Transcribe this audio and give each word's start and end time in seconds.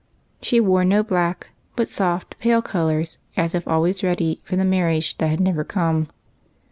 She 0.41 0.59
wore 0.59 0.83
no 0.83 1.03
black, 1.03 1.51
but 1.75 1.87
soft, 1.87 2.35
pale 2.39 2.63
colors, 2.63 3.19
as 3.37 3.53
if 3.53 3.67
always 3.67 4.03
ready 4.03 4.41
for 4.43 4.55
the 4.55 4.65
marriage 4.65 5.15
that 5.19 5.27
had 5.27 5.39
never 5.39 5.63
come. 5.63 6.07